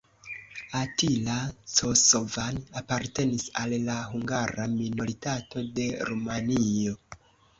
Attila 0.77 1.35
Cosovan 1.71 2.57
apartenis 2.81 3.45
al 3.63 3.75
la 3.89 3.99
hungara 4.13 4.67
minoritato 4.79 5.65
de 5.79 5.87
Rumanio. 6.11 6.97